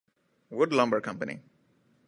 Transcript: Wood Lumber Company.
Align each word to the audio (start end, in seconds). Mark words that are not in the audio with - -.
Wood 0.49 0.73
Lumber 0.73 0.99
Company. 0.99 1.41